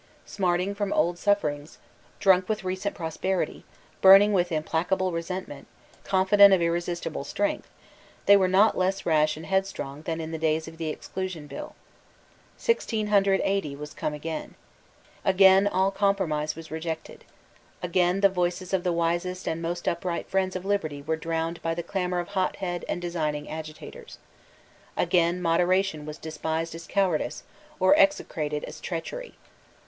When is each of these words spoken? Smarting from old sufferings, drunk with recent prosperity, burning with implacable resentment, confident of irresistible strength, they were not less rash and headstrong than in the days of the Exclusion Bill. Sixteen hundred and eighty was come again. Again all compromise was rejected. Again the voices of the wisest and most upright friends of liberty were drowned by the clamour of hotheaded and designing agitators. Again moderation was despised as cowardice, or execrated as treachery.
Smarting 0.25 0.73
from 0.73 0.91
old 0.93 1.19
sufferings, 1.19 1.77
drunk 2.19 2.49
with 2.49 2.63
recent 2.63 2.95
prosperity, 2.95 3.63
burning 4.01 4.33
with 4.33 4.51
implacable 4.51 5.11
resentment, 5.11 5.67
confident 6.03 6.51
of 6.55 6.59
irresistible 6.59 7.23
strength, 7.23 7.69
they 8.25 8.35
were 8.35 8.47
not 8.47 8.75
less 8.75 9.05
rash 9.05 9.37
and 9.37 9.45
headstrong 9.45 10.01
than 10.01 10.19
in 10.19 10.31
the 10.31 10.39
days 10.39 10.67
of 10.67 10.79
the 10.79 10.89
Exclusion 10.89 11.45
Bill. 11.45 11.75
Sixteen 12.57 13.09
hundred 13.09 13.41
and 13.41 13.43
eighty 13.45 13.75
was 13.75 13.93
come 13.93 14.11
again. 14.15 14.55
Again 15.23 15.67
all 15.67 15.91
compromise 15.91 16.55
was 16.55 16.71
rejected. 16.71 17.23
Again 17.83 18.21
the 18.21 18.27
voices 18.27 18.73
of 18.73 18.83
the 18.83 18.91
wisest 18.91 19.47
and 19.47 19.61
most 19.61 19.87
upright 19.87 20.27
friends 20.27 20.55
of 20.55 20.65
liberty 20.65 21.03
were 21.03 21.15
drowned 21.15 21.61
by 21.61 21.75
the 21.75 21.83
clamour 21.83 22.19
of 22.19 22.29
hotheaded 22.29 22.83
and 22.89 23.03
designing 23.03 23.47
agitators. 23.47 24.17
Again 24.97 25.39
moderation 25.43 26.07
was 26.07 26.17
despised 26.17 26.73
as 26.73 26.87
cowardice, 26.87 27.43
or 27.79 27.95
execrated 27.99 28.63
as 28.63 28.81
treachery. 28.81 29.35